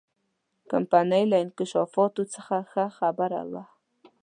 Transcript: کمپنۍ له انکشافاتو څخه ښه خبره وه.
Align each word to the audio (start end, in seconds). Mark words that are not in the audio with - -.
کمپنۍ 0.71 1.23
له 1.31 1.37
انکشافاتو 1.43 2.21
څخه 2.33 2.55
ښه 2.71 2.85
خبره 2.97 3.41
وه. 3.51 3.63